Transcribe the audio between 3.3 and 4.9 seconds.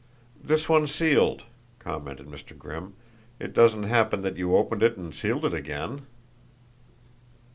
"It doesn't happen that you opened